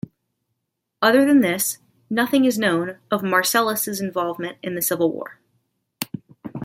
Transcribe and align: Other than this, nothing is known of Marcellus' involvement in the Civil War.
Other 1.03 1.25
than 1.25 1.41
this, 1.41 1.77
nothing 2.09 2.45
is 2.45 2.57
known 2.57 2.97
of 3.11 3.21
Marcellus' 3.21 4.01
involvement 4.01 4.57
in 4.63 4.73
the 4.73 4.81
Civil 4.81 5.11
War. 5.13 5.39